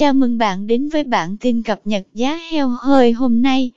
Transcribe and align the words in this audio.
Chào 0.00 0.12
mừng 0.12 0.38
bạn 0.38 0.66
đến 0.66 0.88
với 0.88 1.04
bản 1.04 1.36
tin 1.36 1.62
cập 1.62 1.80
nhật 1.84 2.06
giá 2.14 2.38
heo 2.50 2.68
hơi 2.68 3.12
hôm 3.12 3.42
nay. 3.42 3.70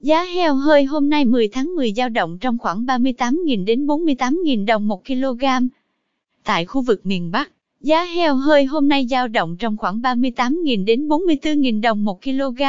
Giá 0.00 0.24
heo 0.24 0.54
hơi 0.54 0.84
hôm 0.84 1.08
nay 1.08 1.24
10 1.24 1.48
tháng 1.48 1.74
10 1.76 1.92
dao 1.92 2.08
động 2.08 2.38
trong 2.38 2.58
khoảng 2.58 2.86
38.000 2.86 3.64
đến 3.64 3.86
48.000 3.86 4.66
đồng 4.66 4.88
1 4.88 5.04
kg. 5.06 5.44
Tại 6.44 6.64
khu 6.64 6.82
vực 6.82 7.06
miền 7.06 7.30
Bắc, 7.30 7.50
giá 7.80 8.04
heo 8.04 8.34
hơi 8.34 8.64
hôm 8.64 8.88
nay 8.88 9.06
dao 9.10 9.28
động 9.28 9.56
trong 9.56 9.76
khoảng 9.76 10.00
38.000 10.00 10.84
đến 10.84 11.08
44.000 11.08 11.80
đồng 11.80 12.04
1 12.04 12.22
kg. 12.22 12.62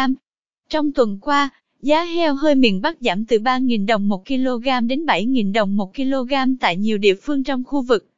Trong 0.70 0.92
tuần 0.92 1.20
qua, 1.22 1.50
giá 1.82 2.04
heo 2.04 2.36
hơi 2.36 2.56
miền 2.56 2.82
Bắc 2.82 2.98
giảm 3.02 3.26
từ 3.26 3.38
3.000 3.38 3.86
đồng 3.86 4.08
1 4.08 4.26
kg 4.28 4.88
đến 4.88 5.06
7.000 5.06 5.54
đồng 5.54 5.78
1 5.78 5.96
kg 5.96 6.34
tại 6.60 6.78
nhiều 6.78 6.98
địa 6.98 7.16
phương 7.16 7.44
trong 7.44 7.64
khu 7.64 7.82
vực. 7.82 8.10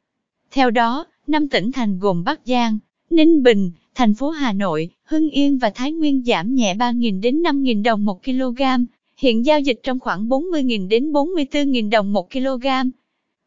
Theo 0.50 0.70
đó, 0.70 1.06
năm 1.26 1.48
tỉnh 1.48 1.72
thành 1.72 1.98
gồm 1.98 2.24
Bắc 2.24 2.40
Giang, 2.44 2.78
Ninh 3.10 3.42
Bình, 3.42 3.70
thành 3.94 4.14
phố 4.14 4.30
Hà 4.30 4.52
Nội, 4.52 4.90
Hưng 5.04 5.30
Yên 5.30 5.58
và 5.58 5.70
Thái 5.70 5.92
Nguyên 5.92 6.22
giảm 6.26 6.54
nhẹ 6.54 6.74
3.000 6.74 7.20
đến 7.20 7.42
5.000 7.42 7.82
đồng 7.82 8.04
1 8.04 8.24
kg, 8.24 8.62
hiện 9.16 9.46
giao 9.46 9.60
dịch 9.60 9.80
trong 9.82 10.00
khoảng 10.00 10.28
40.000 10.28 10.88
đến 10.88 11.12
44.000 11.12 11.90
đồng 11.90 12.12
1 12.12 12.30
kg. 12.32 12.66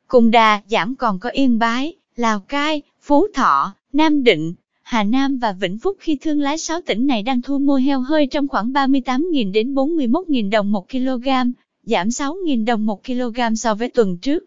Cùng 0.07 0.31
đà 0.31 0.61
giảm 0.67 0.95
còn 0.95 1.19
có 1.19 1.29
Yên 1.29 1.59
Bái, 1.59 1.93
Lào 2.15 2.39
Cai, 2.39 2.81
Phú 3.01 3.27
Thọ, 3.33 3.73
Nam 3.93 4.23
Định, 4.23 4.53
Hà 4.81 5.03
Nam 5.03 5.37
và 5.37 5.51
Vĩnh 5.51 5.77
Phúc 5.77 5.97
khi 5.99 6.17
thương 6.21 6.39
lái 6.39 6.57
6 6.57 6.81
tỉnh 6.81 7.07
này 7.07 7.23
đang 7.23 7.41
thu 7.41 7.59
mua 7.59 7.75
heo 7.75 7.99
hơi 7.99 8.27
trong 8.27 8.47
khoảng 8.47 8.71
38.000 8.71 9.51
đến 9.51 9.73
41.000 9.73 10.49
đồng 10.49 10.71
1 10.71 10.89
kg, 10.89 11.27
giảm 11.83 12.07
6.000 12.07 12.65
đồng 12.65 12.85
1 12.85 13.03
kg 13.05 13.55
so 13.55 13.75
với 13.75 13.89
tuần 13.89 14.17
trước. 14.17 14.43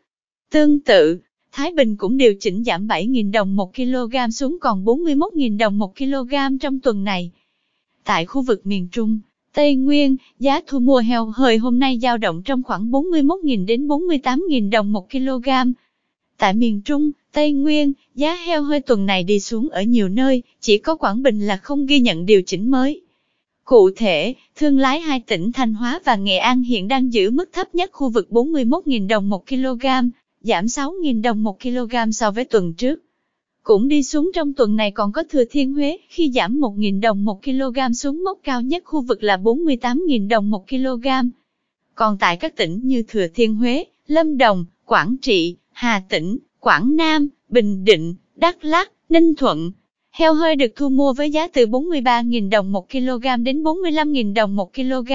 Tương 0.50 0.80
tự, 0.80 1.20
Thái 1.58 1.72
Bình 1.72 1.96
cũng 1.96 2.16
điều 2.16 2.34
chỉnh 2.40 2.64
giảm 2.64 2.86
7.000 2.86 3.32
đồng 3.32 3.56
1 3.56 3.74
kg 3.74 4.30
xuống 4.32 4.58
còn 4.60 4.84
41.000 4.84 5.58
đồng 5.58 5.78
1 5.78 5.96
kg 5.96 6.58
trong 6.60 6.80
tuần 6.80 7.04
này. 7.04 7.30
Tại 8.04 8.26
khu 8.26 8.42
vực 8.42 8.66
miền 8.66 8.88
Trung, 8.92 9.18
Tây 9.54 9.74
Nguyên, 9.74 10.16
giá 10.38 10.60
thu 10.66 10.78
mua 10.78 10.98
heo 10.98 11.24
hơi 11.24 11.56
hôm 11.56 11.78
nay 11.78 11.98
dao 12.02 12.18
động 12.18 12.42
trong 12.42 12.62
khoảng 12.62 12.90
41.000 12.90 13.66
đến 13.66 13.88
48.000 13.88 14.70
đồng 14.70 14.92
1 14.92 15.10
kg. 15.10 15.48
Tại 16.36 16.54
miền 16.54 16.80
Trung, 16.80 17.10
Tây 17.32 17.52
Nguyên, 17.52 17.92
giá 18.14 18.34
heo 18.34 18.62
hơi 18.62 18.80
tuần 18.80 19.06
này 19.06 19.22
đi 19.22 19.40
xuống 19.40 19.68
ở 19.68 19.82
nhiều 19.82 20.08
nơi, 20.08 20.42
chỉ 20.60 20.78
có 20.78 20.96
Quảng 20.96 21.22
Bình 21.22 21.46
là 21.46 21.56
không 21.56 21.86
ghi 21.86 22.00
nhận 22.00 22.26
điều 22.26 22.42
chỉnh 22.46 22.70
mới. 22.70 23.00
Cụ 23.64 23.90
thể, 23.96 24.34
thương 24.56 24.78
lái 24.78 25.00
hai 25.00 25.20
tỉnh 25.20 25.52
Thanh 25.52 25.74
Hóa 25.74 26.00
và 26.04 26.16
Nghệ 26.16 26.36
An 26.36 26.62
hiện 26.62 26.88
đang 26.88 27.12
giữ 27.12 27.30
mức 27.30 27.50
thấp 27.52 27.74
nhất 27.74 27.90
khu 27.92 28.08
vực 28.08 28.28
41.000 28.30 29.08
đồng 29.08 29.28
1 29.28 29.46
kg, 29.48 29.86
giảm 30.48 30.66
6.000 30.66 31.22
đồng 31.22 31.42
1 31.42 31.60
kg 31.62 32.12
so 32.12 32.30
với 32.30 32.44
tuần 32.44 32.74
trước. 32.74 33.02
Cũng 33.62 33.88
đi 33.88 34.02
xuống 34.02 34.30
trong 34.34 34.54
tuần 34.54 34.76
này 34.76 34.90
còn 34.90 35.12
có 35.12 35.22
Thừa 35.30 35.44
Thiên 35.50 35.72
Huế 35.72 35.98
khi 36.08 36.30
giảm 36.34 36.60
1.000 36.60 37.00
đồng 37.00 37.24
1 37.24 37.42
kg 37.44 37.94
xuống 37.94 38.24
mốc 38.24 38.38
cao 38.44 38.62
nhất 38.62 38.82
khu 38.86 39.00
vực 39.00 39.22
là 39.22 39.36
48.000 39.36 40.28
đồng 40.28 40.50
1 40.50 40.68
kg. 40.68 41.06
Còn 41.94 42.18
tại 42.18 42.36
các 42.36 42.56
tỉnh 42.56 42.80
như 42.82 43.02
Thừa 43.08 43.26
Thiên 43.34 43.54
Huế, 43.54 43.84
Lâm 44.06 44.38
Đồng, 44.38 44.64
Quảng 44.84 45.16
Trị, 45.22 45.56
Hà 45.72 46.02
Tĩnh, 46.08 46.38
Quảng 46.60 46.96
Nam, 46.96 47.28
Bình 47.48 47.84
Định, 47.84 48.14
Đắk 48.36 48.64
Lắk, 48.64 48.92
Ninh 49.08 49.34
Thuận, 49.34 49.72
heo 50.10 50.34
hơi 50.34 50.56
được 50.56 50.72
thu 50.76 50.88
mua 50.88 51.12
với 51.12 51.30
giá 51.30 51.48
từ 51.48 51.66
43.000 51.66 52.50
đồng 52.50 52.72
1 52.72 52.90
kg 52.90 53.44
đến 53.44 53.62
45.000 53.62 54.34
đồng 54.34 54.56
1 54.56 54.74
kg, 54.74 55.12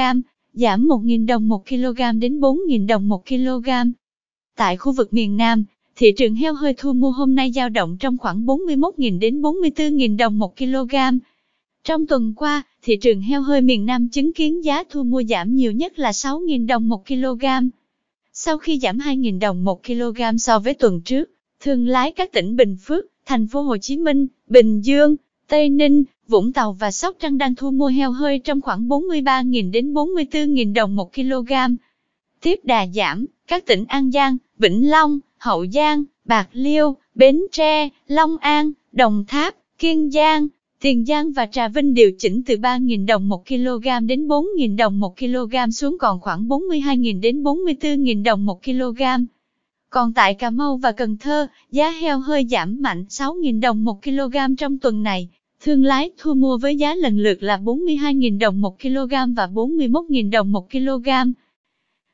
giảm 0.54 0.88
1.000 0.88 1.26
đồng 1.26 1.48
1 1.48 1.68
kg 1.70 2.20
đến 2.20 2.40
4.000 2.40 2.88
đồng 2.88 3.10
1 3.10 3.26
kg. 3.28 3.70
Tại 4.56 4.78
khu 4.78 4.92
vực 4.92 5.14
miền 5.14 5.38
Nam, 5.38 5.66
thị 5.96 6.12
trường 6.18 6.36
heo 6.36 6.54
hơi 6.54 6.74
thu 6.78 6.94
mua 6.94 7.12
hôm 7.12 7.36
nay 7.36 7.52
dao 7.52 7.70
động 7.70 7.98
trong 8.00 8.18
khoảng 8.18 8.46
41.000 8.46 9.20
đến 9.20 9.42
44.000 9.42 10.18
đồng 10.18 10.40
1 10.40 10.58
kg. 10.58 10.96
Trong 11.84 12.08
tuần 12.08 12.34
qua, 12.36 12.64
thị 12.82 12.98
trường 12.98 13.22
heo 13.22 13.42
hơi 13.42 13.62
miền 13.62 13.86
Nam 13.86 14.10
chứng 14.10 14.34
kiến 14.34 14.66
giá 14.66 14.84
thu 14.90 15.04
mua 15.04 15.24
giảm 15.24 15.56
nhiều 15.56 15.72
nhất 15.72 16.00
là 16.00 16.12
6.000 16.12 16.68
đồng 16.68 16.90
1 16.90 17.08
kg. 17.08 17.46
Sau 18.34 18.58
khi 18.58 18.80
giảm 18.80 18.98
2.000 18.98 19.40
đồng 19.40 19.64
1 19.64 19.84
kg 19.84 20.38
so 20.40 20.60
với 20.60 20.74
tuần 20.74 21.02
trước, 21.02 21.30
thương 21.60 21.88
lái 21.88 22.12
các 22.12 22.32
tỉnh 22.32 22.56
Bình 22.56 22.78
Phước, 22.82 23.06
thành 23.26 23.48
phố 23.48 23.62
Hồ 23.62 23.78
Chí 23.78 23.98
Minh, 23.98 24.28
Bình 24.48 24.82
Dương, 24.82 25.16
Tây 25.48 25.70
Ninh, 25.70 26.04
Vũng 26.28 26.54
Tàu 26.54 26.74
và 26.74 26.92
Sóc 26.92 27.16
Trăng 27.20 27.38
đang 27.38 27.56
thu 27.56 27.72
mua 27.72 27.88
heo 27.88 28.12
hơi 28.12 28.40
trong 28.40 28.62
khoảng 28.62 28.88
43.000 28.88 29.72
đến 29.72 29.94
44.000 29.94 30.74
đồng 30.74 30.96
1 30.96 31.14
kg. 31.14 31.54
Tiếp 32.42 32.60
đà 32.64 32.88
giảm, 32.88 33.26
các 33.48 33.66
tỉnh 33.66 33.86
An 33.88 34.12
Giang, 34.12 34.38
Vĩnh 34.58 34.90
Long, 34.90 35.20
Hậu 35.38 35.66
Giang, 35.74 36.04
Bạc 36.26 36.50
Liêu, 36.54 36.96
Bến 37.16 37.42
Tre, 37.52 37.90
Long 38.08 38.38
An, 38.38 38.72
Đồng 38.92 39.26
Tháp, 39.28 39.56
Kiên 39.80 40.12
Giang, 40.12 40.48
Tiền 40.84 41.06
Giang 41.06 41.32
và 41.32 41.46
Trà 41.46 41.68
Vinh 41.68 41.94
điều 41.94 42.12
chỉnh 42.18 42.42
từ 42.46 42.56
3.000 42.56 43.06
đồng 43.06 43.30
1 43.30 43.48
kg 43.48 44.08
đến 44.08 44.28
4.000 44.28 44.78
đồng 44.78 45.00
1 45.00 45.18
kg 45.18 45.72
xuống 45.72 45.98
còn 46.00 46.20
khoảng 46.20 46.48
42.000 46.48 47.22
đến 47.22 47.44
44.000 47.44 48.24
đồng 48.24 48.46
1 48.46 48.64
kg. 48.64 49.02
Còn 49.90 50.14
tại 50.14 50.34
Cà 50.34 50.50
Mau 50.50 50.78
và 50.78 50.92
Cần 50.92 51.18
Thơ, 51.18 51.48
giá 51.72 51.92
heo 51.92 52.20
hơi 52.20 52.48
giảm 52.50 52.82
mạnh 52.82 53.06
6.000 53.10 53.62
đồng 53.62 53.84
1 53.84 54.04
kg 54.04 54.56
trong 54.58 54.80
tuần 54.80 55.04
này. 55.04 55.30
Thương 55.62 55.84
lái 55.84 56.12
thu 56.18 56.34
mua 56.34 56.58
với 56.58 56.78
giá 56.78 56.96
lần 56.96 57.20
lượt 57.20 57.44
là 57.44 57.58
42.000 57.58 58.40
đồng 58.40 58.62
1 58.62 58.82
kg 58.82 59.34
và 59.36 59.48
41.000 59.48 60.32
đồng 60.32 60.52
1 60.52 60.72
kg. 60.72 61.10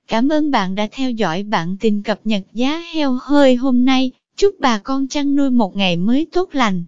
Cảm 0.09 0.29
ơn 0.29 0.51
bạn 0.51 0.75
đã 0.75 0.87
theo 0.91 1.11
dõi 1.11 1.43
bản 1.43 1.77
tin 1.79 2.01
cập 2.01 2.19
nhật 2.23 2.41
giá 2.53 2.81
heo 2.93 3.17
hơi 3.21 3.55
hôm 3.55 3.85
nay. 3.85 4.11
Chúc 4.37 4.55
bà 4.59 4.77
con 4.77 5.07
chăn 5.07 5.35
nuôi 5.35 5.49
một 5.49 5.75
ngày 5.75 5.95
mới 5.95 6.27
tốt 6.31 6.49
lành. 6.51 6.83